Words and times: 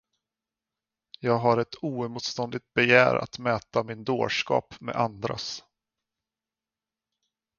Jag 1.19 1.37
har 1.37 1.57
ett 1.57 1.75
oemotståndligt 1.83 2.73
begär 2.73 3.15
att 3.15 3.39
mäta 3.39 3.83
min 3.83 4.03
dårskap 4.03 4.75
med 4.81 4.95
andras. 4.95 5.63